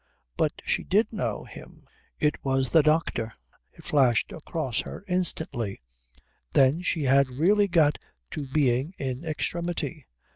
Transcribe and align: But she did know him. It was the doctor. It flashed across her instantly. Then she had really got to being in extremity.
But 0.35 0.63
she 0.65 0.83
did 0.83 1.13
know 1.13 1.43
him. 1.43 1.85
It 2.17 2.43
was 2.43 2.71
the 2.71 2.81
doctor. 2.81 3.35
It 3.71 3.83
flashed 3.85 4.31
across 4.31 4.79
her 4.79 5.05
instantly. 5.07 5.79
Then 6.53 6.81
she 6.81 7.03
had 7.03 7.29
really 7.29 7.67
got 7.67 7.99
to 8.31 8.47
being 8.47 8.95
in 8.97 9.23
extremity. 9.23 10.07